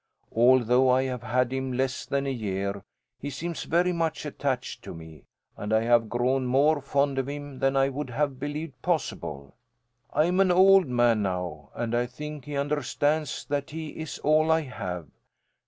Although 0.35 0.89
I 0.89 1.03
have 1.03 1.21
had 1.21 1.53
him 1.53 1.73
less 1.73 2.07
than 2.07 2.25
a 2.25 2.31
year, 2.31 2.81
he 3.19 3.29
seems 3.29 3.65
very 3.65 3.93
much 3.93 4.25
attached 4.25 4.83
to 4.83 4.95
me, 4.95 5.25
and 5.55 5.71
I 5.71 5.81
have 5.81 6.09
grown 6.09 6.47
more 6.47 6.81
fond 6.81 7.19
of 7.19 7.27
him 7.29 7.59
than 7.59 7.75
I 7.77 7.89
would 7.89 8.09
have 8.09 8.39
believed 8.39 8.81
possible. 8.81 9.53
I 10.11 10.25
am 10.25 10.39
an 10.39 10.49
old 10.49 10.87
man 10.87 11.21
now, 11.21 11.69
and 11.75 11.93
I 11.93 12.07
think 12.07 12.45
he 12.45 12.57
understands 12.57 13.45
that 13.49 13.69
he 13.69 13.89
is 13.89 14.17
all 14.23 14.51
I 14.51 14.61
have. 14.61 15.05